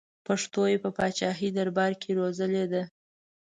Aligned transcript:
پښتو 0.25 0.61
یې 0.71 0.77
په 0.83 0.89
پاچاهي 0.97 1.49
دربار 1.57 1.91
کې 2.01 2.09
روزلې 2.19 2.65
ده. 2.71 2.83